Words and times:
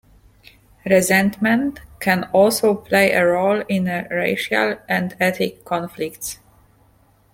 Resentment 0.83 1.81
can 1.99 2.23
also 2.33 2.73
play 2.73 3.11
a 3.11 3.23
role 3.23 3.59
in 3.69 3.85
racial 4.09 4.79
and 4.89 5.15
ethnic 5.19 5.63
conflicts. 5.63 6.39